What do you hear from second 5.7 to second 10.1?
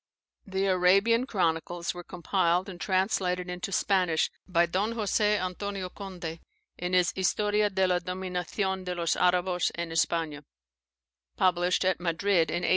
Conde, in his "Historia de la Dominacion de los Arabos an